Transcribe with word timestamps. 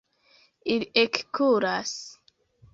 Ili 0.77 0.87
ekkuras. 1.03 1.95